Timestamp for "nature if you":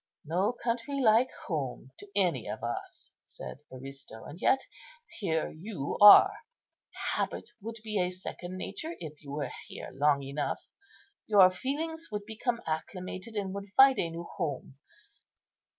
8.57-9.31